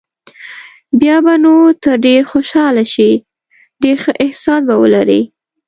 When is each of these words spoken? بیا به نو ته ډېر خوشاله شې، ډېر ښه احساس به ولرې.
بیا 0.99 1.17
به 1.25 1.33
نو 1.43 1.53
ته 1.83 1.91
ډېر 2.05 2.21
خوشاله 2.31 2.83
شې، 2.93 3.11
ډېر 3.81 3.95
ښه 4.03 4.11
احساس 4.23 4.61
به 4.67 4.75
ولرې. 4.81 5.21